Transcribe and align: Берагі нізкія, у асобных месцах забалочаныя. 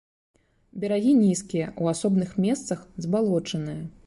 Берагі 0.83 1.13
нізкія, 1.19 1.69
у 1.83 1.93
асобных 1.93 2.35
месцах 2.47 2.79
забалочаныя. 3.05 3.81